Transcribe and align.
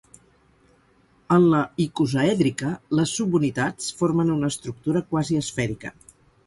En 1.35 1.45
la 1.51 1.59
icosaèdrica, 1.85 2.73
les 3.01 3.15
subunitats 3.21 3.95
formen 4.03 4.35
una 4.39 4.53
estructura 4.57 5.09
quasi 5.15 5.41
esfèrica. 5.47 5.99